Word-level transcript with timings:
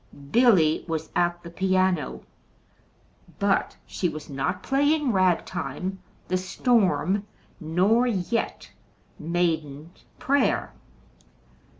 Billy 0.31 0.83
was 0.87 1.11
at 1.15 1.43
the 1.43 1.51
piano, 1.51 2.23
but 3.37 3.77
she 3.85 4.09
was 4.09 4.31
not 4.31 4.63
playing 4.63 5.11
"rag 5.11 5.45
time," 5.45 5.99
"The 6.27 6.37
Storm," 6.37 7.27
nor 7.59 8.07
yet 8.07 8.71
"The 9.19 9.25
Maiden's 9.27 10.05
Prayer." 10.17 10.73